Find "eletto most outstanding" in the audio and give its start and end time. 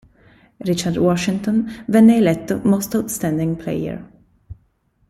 2.15-3.55